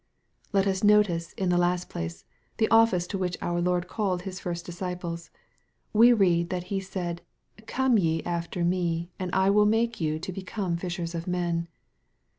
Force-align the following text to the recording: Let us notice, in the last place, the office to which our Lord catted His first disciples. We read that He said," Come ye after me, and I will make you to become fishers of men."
Let 0.51 0.65
us 0.65 0.83
notice, 0.83 1.31
in 1.33 1.49
the 1.49 1.59
last 1.59 1.87
place, 1.87 2.25
the 2.57 2.67
office 2.69 3.05
to 3.05 3.19
which 3.19 3.37
our 3.39 3.61
Lord 3.61 3.87
catted 3.87 4.21
His 4.23 4.39
first 4.39 4.65
disciples. 4.65 5.29
We 5.93 6.11
read 6.11 6.49
that 6.49 6.63
He 6.73 6.79
said," 6.79 7.21
Come 7.67 7.99
ye 7.99 8.23
after 8.23 8.65
me, 8.65 9.11
and 9.19 9.29
I 9.31 9.51
will 9.51 9.67
make 9.67 10.01
you 10.01 10.17
to 10.17 10.33
become 10.33 10.75
fishers 10.75 11.13
of 11.13 11.27
men." 11.27 11.67